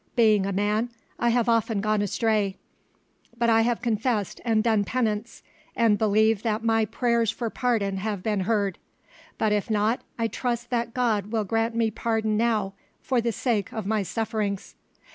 [0.15, 2.57] Being a man, I have often gone astray;
[3.37, 5.43] but I have confessed and done penance,
[5.75, 8.79] and believe that my prayers for pardon have been heard;
[9.37, 13.71] but if not, I trust that God will grant me pardon now, for the sake
[13.71, 14.73] of my sufferings."